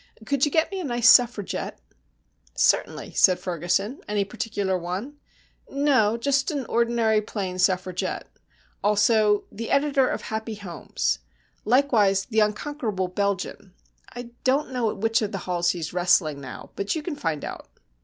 [0.25, 1.79] Could you get me a nice Suffragette?"
[2.55, 4.01] "Certainly," said Ferguson.
[4.07, 5.17] "Any particular one?"
[5.69, 6.17] "No.
[6.17, 8.25] Just an ordinary, plain Suffragette.
[8.83, 11.19] Also the editor of Happy Homes.
[11.65, 13.75] Likewise the Unconquerable Belgian.
[14.11, 17.45] I don't know at which of the halls he's wrestling now, but you can find
[17.45, 17.69] out."